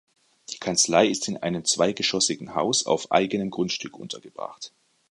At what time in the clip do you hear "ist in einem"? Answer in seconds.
1.07-1.63